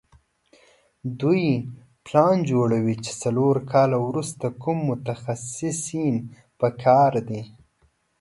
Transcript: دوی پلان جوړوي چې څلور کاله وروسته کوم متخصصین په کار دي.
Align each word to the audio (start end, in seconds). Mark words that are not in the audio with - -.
دوی 1.19 1.45
پلان 2.05 2.35
جوړوي 2.51 2.95
چې 3.05 3.11
څلور 3.23 3.55
کاله 3.71 3.97
وروسته 4.07 4.45
کوم 4.61 4.77
متخصصین 4.89 6.15
په 6.59 6.67
کار 6.83 7.13
دي. 7.29 7.41